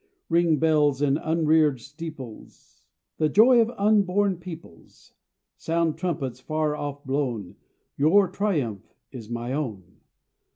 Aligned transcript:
Ring, 0.29 0.57
bells 0.57 0.99
in 1.03 1.19
unreared 1.19 1.79
steeples, 1.79 2.81
The 3.17 3.29
joy 3.29 3.59
of 3.61 3.69
unborn 3.77 4.37
peoples! 4.37 5.13
Sound, 5.57 5.95
trumpets 5.99 6.39
far 6.39 6.75
off 6.75 7.05
blown, 7.05 7.55
Your 7.97 8.27
triumph 8.27 8.95
is 9.11 9.29
my 9.29 9.53
own. 9.53 9.99